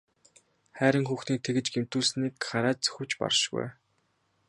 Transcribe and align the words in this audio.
Хайран 0.77 1.05
хүүхнийг 1.07 1.41
тэгж 1.43 1.65
гэмтүүлснийг 1.73 2.33
харааж 2.49 2.77
зүхэвч 2.83 3.11
баршгүй. 3.21 3.67